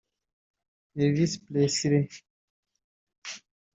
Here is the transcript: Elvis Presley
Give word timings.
Elvis 0.95 1.37
Presley 1.45 2.09